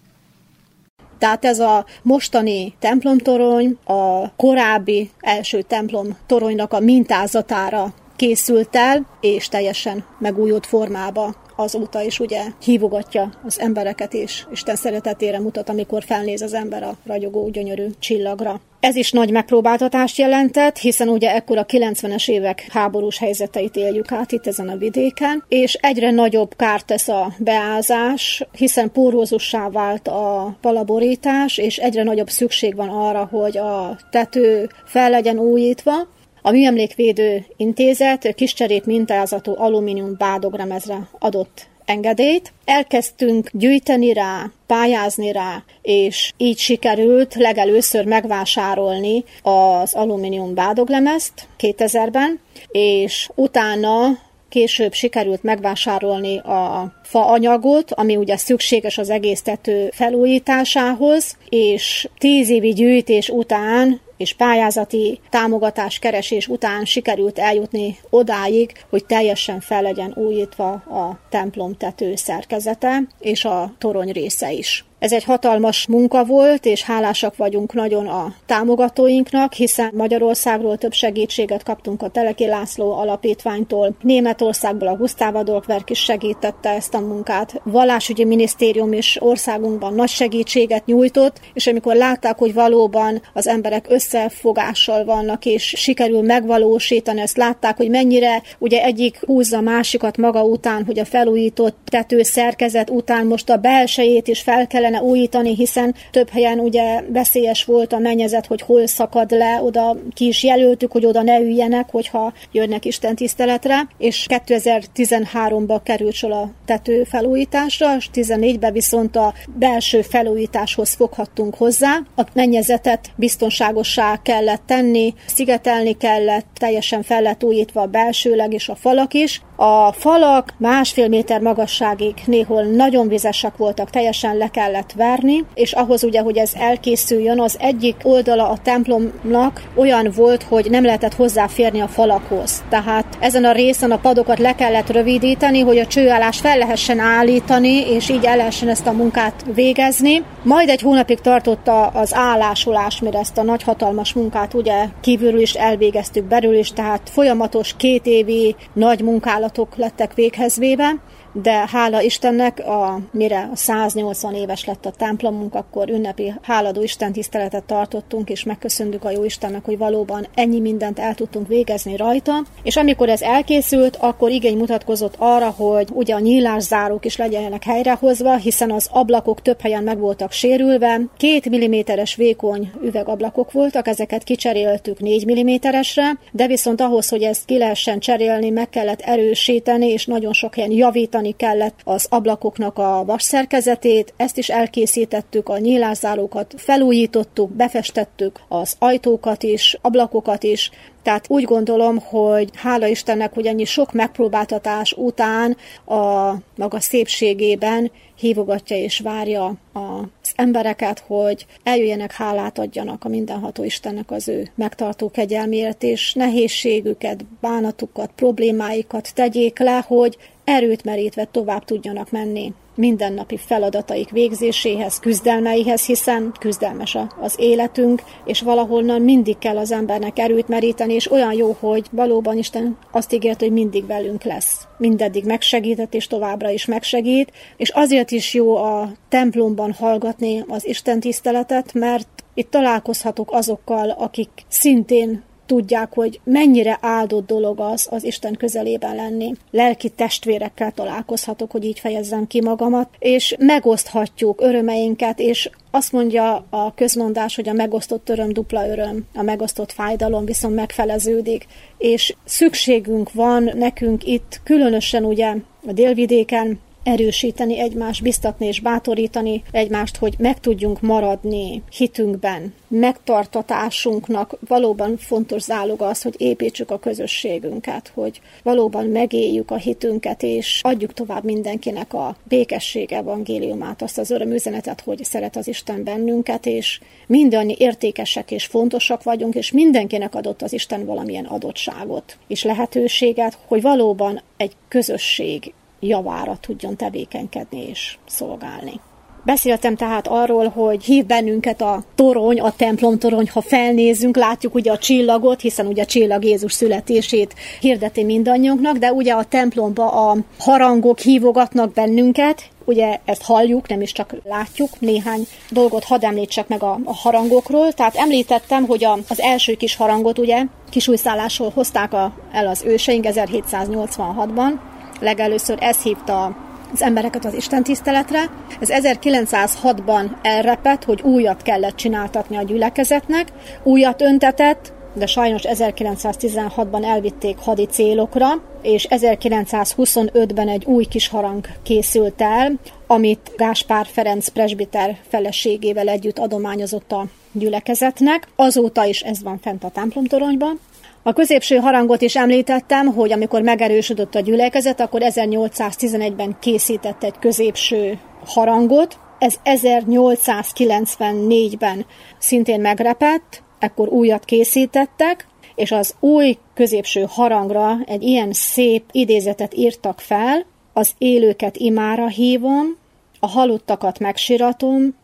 [1.18, 10.04] Tehát ez a mostani templomtorony a korábbi első templomtoronynak a mintázatára készült el, és teljesen
[10.18, 16.54] megújult formába azóta is ugye hívogatja az embereket is, Isten szeretetére mutat, amikor felnéz az
[16.54, 18.60] ember a ragyogó, gyönyörű csillagra.
[18.86, 24.32] Ez is nagy megpróbáltatást jelentett, hiszen ugye ekkor a 90-es évek háborús helyzeteit éljük át
[24.32, 30.56] itt ezen a vidéken, és egyre nagyobb kárt tesz a beázás, hiszen pórózussá vált a
[30.60, 35.94] palaborítás, és egyre nagyobb szükség van arra, hogy a tető fel legyen újítva,
[36.42, 42.52] a Műemlékvédő Intézet kiscserét mintázatú alumínium bádogremezre adott engedélyt.
[42.64, 53.28] Elkezdtünk gyűjteni rá, pályázni rá, és így sikerült legelőször megvásárolni az alumínium bádoglemezt 2000-ben, és
[53.34, 54.18] utána
[54.48, 62.72] később sikerült megvásárolni a faanyagot, ami ugye szükséges az egész tető felújításához, és tíz évi
[62.72, 70.70] gyűjtés után és pályázati támogatás keresés után sikerült eljutni odáig, hogy teljesen fel legyen újítva
[70.72, 74.84] a templom tető szerkezete és a torony része is.
[75.06, 81.62] Ez egy hatalmas munka volt, és hálásak vagyunk nagyon a támogatóinknak, hiszen Magyarországról több segítséget
[81.62, 87.60] kaptunk a Teleki László alapítványtól, Németországból a Gustav Adolf Werk is segítette ezt a munkát,
[87.64, 95.04] Vallásügyi Minisztérium is országunkban nagy segítséget nyújtott, és amikor látták, hogy valóban az emberek összefogással
[95.04, 100.98] vannak, és sikerül megvalósítani, ezt látták, hogy mennyire ugye egyik húzza másikat maga után, hogy
[100.98, 106.28] a felújított tető szerkezet után most a belsejét is fel kellene kellene újítani, hiszen több
[106.28, 111.06] helyen ugye veszélyes volt a mennyezet, hogy hol szakad le, oda ki is jelöltük, hogy
[111.06, 118.08] oda ne üljenek, hogyha jönnek Isten tiszteletre, és 2013-ban került sor a tető felújításra, és
[118.14, 122.00] 14-ben viszont a belső felújításhoz foghattunk hozzá.
[122.16, 129.14] A mennyezetet biztonságossá kellett tenni, szigetelni kellett, teljesen fel lett újítva belsőleg és a falak
[129.14, 135.72] is, a falak másfél méter magasságig néhol nagyon vizesek voltak, teljesen le kellett verni, és
[135.72, 141.14] ahhoz ugye, hogy ez elkészüljön, az egyik oldala a templomnak olyan volt, hogy nem lehetett
[141.14, 142.62] hozzáférni a falakhoz.
[142.68, 147.90] Tehát ezen a részen a padokat le kellett rövidíteni, hogy a csőállás fel lehessen állítani,
[147.90, 150.22] és így el lehessen ezt a munkát végezni.
[150.42, 155.54] Majd egy hónapig tartott az állásolás, mire ezt a nagy hatalmas munkát ugye kívülről is
[155.54, 160.94] elvégeztük, belül is, tehát folyamatos két évi nagy munkálat vizsgálatok lettek véghez véve,
[161.42, 167.12] de hála Istennek, a, mire a 180 éves lett a templomunk, akkor ünnepi háladó Isten
[167.12, 172.42] tiszteletet tartottunk, és megköszöntük a jó Istennek, hogy valóban ennyi mindent el tudtunk végezni rajta.
[172.62, 178.36] És amikor ez elkészült, akkor igény mutatkozott arra, hogy ugye a nyílászárók is legyenek helyrehozva,
[178.36, 181.00] hiszen az ablakok több helyen meg voltak sérülve.
[181.16, 187.58] Két milliméteres vékony üvegablakok voltak, ezeket kicseréltük 4 milliméteresre, de viszont ahhoz, hogy ezt ki
[187.58, 193.04] lehessen cserélni, meg kellett erősíteni, és nagyon sok helyen javítani javítani kellett az ablakoknak a
[193.04, 200.70] vasszerkezetét, ezt is elkészítettük, a nyílászárókat felújítottuk, befestettük az ajtókat is, ablakokat is,
[201.02, 208.76] tehát úgy gondolom, hogy hála Istennek, hogy ennyi sok megpróbáltatás után a maga szépségében hívogatja
[208.76, 215.82] és várja az embereket, hogy eljöjjenek, hálát adjanak a mindenható Istennek az ő megtartó kegyelmért,
[215.82, 224.98] és nehézségüket, bánatukat, problémáikat tegyék le, hogy erőt merítve tovább tudjanak menni mindennapi feladataik végzéséhez,
[224.98, 231.32] küzdelmeihez, hiszen küzdelmes az életünk, és valahonnan mindig kell az embernek erőt meríteni, és olyan
[231.32, 234.66] jó, hogy valóban Isten azt ígért, hogy mindig velünk lesz.
[234.78, 241.00] Mindeddig megsegített, és továbbra is megsegít, és azért is jó a templomban hallgatni az Isten
[241.00, 248.34] tiszteletet, mert itt találkozhatok azokkal, akik szintén tudják, hogy mennyire áldott dolog az az Isten
[248.34, 249.32] közelében lenni.
[249.50, 256.74] Lelki testvérekkel találkozhatok, hogy így fejezzem ki magamat, és megoszthatjuk örömeinket, és azt mondja a
[256.74, 261.46] közmondás, hogy a megosztott öröm dupla öröm, a megosztott fájdalom viszont megfeleződik,
[261.78, 265.34] és szükségünk van nekünk itt, különösen ugye
[265.66, 272.54] a délvidéken, erősíteni egymást, biztatni és bátorítani egymást, hogy meg tudjunk maradni hitünkben.
[272.68, 280.60] Megtartatásunknak valóban fontos záloga az, hogy építsük a közösségünket, hogy valóban megéljük a hitünket, és
[280.62, 286.80] adjuk tovább mindenkinek a békesség evangéliumát, azt az örömüzenetet, hogy szeret az Isten bennünket, és
[287.06, 293.62] mindannyi értékesek és fontosak vagyunk, és mindenkinek adott az Isten valamilyen adottságot és lehetőséget, hogy
[293.62, 298.80] valóban egy közösség javára tudjon tevékenykedni és szolgálni.
[299.26, 304.72] Beszéltem tehát arról, hogy hív bennünket a torony, a templom torony, ha felnézünk, látjuk ugye
[304.72, 310.16] a csillagot, hiszen ugye a csillag Jézus születését hirdeti mindannyiunknak, de ugye a templomba a
[310.38, 316.62] harangok hívogatnak bennünket, ugye ezt halljuk, nem is csak látjuk, néhány dolgot hadd említsek meg
[316.62, 317.72] a, a harangokról.
[317.72, 323.04] Tehát említettem, hogy a, az első kis harangot ugye kisújszállásról hozták a, el az őseink
[323.08, 324.52] 1786-ban,
[325.00, 326.36] legelőször ez hívta
[326.72, 328.30] az embereket az Isten tiszteletre.
[328.60, 333.32] Ez 1906-ban elrepett, hogy újat kellett csináltatni a gyülekezetnek,
[333.62, 338.26] újat öntetett, de sajnos 1916-ban elvitték hadi célokra,
[338.62, 342.52] és 1925-ben egy új kis harang készült el,
[342.86, 348.28] amit Gáspár Ferenc presbiter feleségével együtt adományozott a gyülekezetnek.
[348.36, 350.60] Azóta is ez van fent a templomtoronyban.
[351.06, 357.98] A középső harangot is említettem, hogy amikor megerősödött a gyülekezet, akkor 1811-ben készített egy középső
[358.24, 358.98] harangot.
[359.18, 361.86] Ez 1894-ben
[362.18, 370.00] szintén megrepett, ekkor újat készítettek, és az új középső harangra egy ilyen szép idézetet írtak
[370.00, 372.76] fel, az élőket imára hívom,
[373.20, 374.94] a halottakat megsiratom,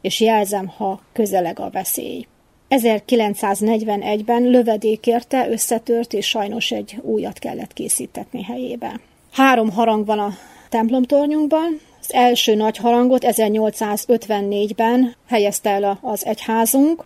[0.00, 2.26] és jelzem, ha közeleg a veszély.
[2.70, 9.00] 1941-ben lövedék érte, összetört, és sajnos egy újat kellett készítetni helyébe.
[9.32, 10.30] Három harang van a
[10.68, 11.80] templomtornyunkban.
[12.00, 17.04] Az első nagy harangot 1854-ben helyezte el az egyházunk,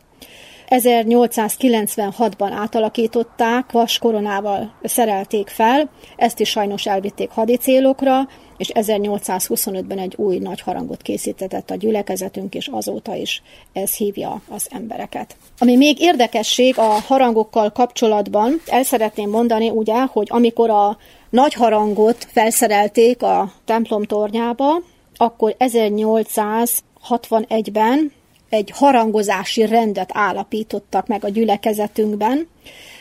[0.83, 10.15] 1896-ban átalakították, vas koronával szerelték fel, ezt is sajnos elvitték hadi célokra, és 1825-ben egy
[10.17, 15.37] új nagy harangot készítetett a gyülekezetünk, és azóta is ez hívja az embereket.
[15.59, 20.97] Ami még érdekesség a harangokkal kapcsolatban, el szeretném mondani ugye, hogy amikor a
[21.31, 24.83] nagy harangot felszerelték a templom tornyába,
[25.17, 28.13] akkor 1861-ben
[28.55, 32.49] egy harangozási rendet állapítottak meg a gyülekezetünkben.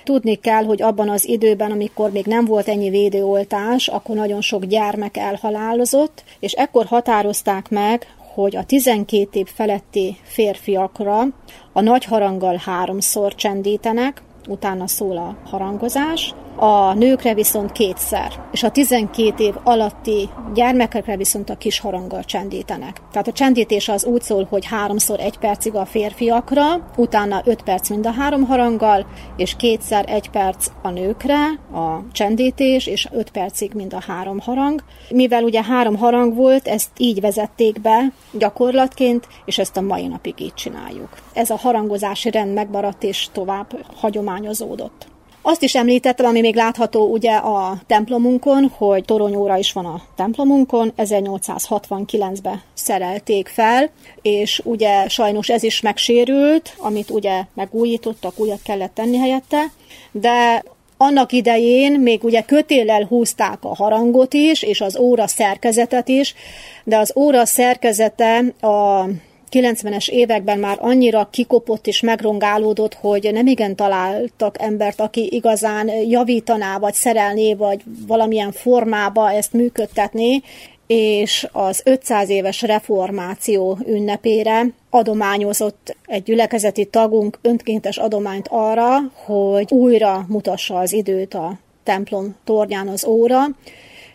[0.04, 4.66] Tudni kell, hogy abban az időben, amikor még nem volt ennyi védőoltás, akkor nagyon sok
[4.66, 11.28] gyermek elhalálozott, és ekkor határozták meg, hogy a 12 év feletti férfiakra
[11.74, 18.72] a nagy haranggal háromszor csendítenek, utána szól a harangozás, a nőkre viszont kétszer, és a
[18.72, 23.02] 12 év alatti gyermekekre viszont a kis haranggal csendítenek.
[23.12, 27.90] Tehát a csendítés az úgy szól, hogy háromszor egy percig a férfiakra, utána öt perc
[27.90, 29.06] mind a három haranggal,
[29.38, 34.84] és kétszer egy perc a nőkre, a csendítés, és öt percig mind a három harang.
[35.10, 40.42] Mivel ugye három harang volt, ezt így vezették be gyakorlatként, és ezt a mai napig
[40.42, 41.10] így csináljuk.
[41.34, 45.12] Ez a harangozási rend megmaradt és tovább hagyományozódott.
[45.46, 50.94] Azt is említettem, ami még látható ugye a templomunkon, hogy toronyóra is van a templomunkon,
[50.98, 53.90] 1869-ben szerelték fel,
[54.22, 59.64] és ugye sajnos ez is megsérült, amit ugye megújítottak, újat kellett tenni helyette,
[60.12, 60.64] de
[60.98, 66.36] annak idején még ugye kötéllel húzták a harangot is, és az óra szerkezetet is,
[66.84, 69.06] de az óra szerkezete a
[69.54, 76.78] 90-es években már annyira kikopott és megrongálódott, hogy nem igen találtak embert, aki igazán javítaná,
[76.78, 80.42] vagy szerelné, vagy valamilyen formába ezt működtetné,
[80.88, 90.26] és az 500 éves reformáció ünnepére adományozott egy gyülekezeti tagunk önkéntes adományt arra, hogy újra
[90.28, 93.46] mutassa az időt a templom tornyán az óra,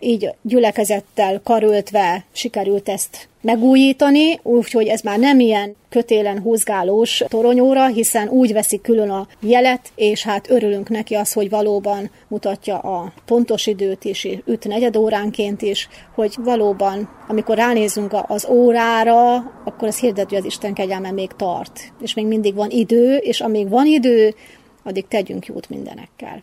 [0.01, 8.29] így gyülekezettel karöltve sikerült ezt megújítani, úgyhogy ez már nem ilyen kötélen húzgálós toronyóra, hiszen
[8.29, 13.67] úgy veszik külön a jelet, és hát örülünk neki az, hogy valóban mutatja a pontos
[13.67, 19.35] időt is, üt negyed óránként is, hogy valóban, amikor ránézünk az órára,
[19.65, 23.41] akkor az hirdető, hogy az Isten kegyelme még tart, és még mindig van idő, és
[23.41, 24.35] amíg van idő,
[24.83, 26.43] addig tegyünk jót mindenekkel.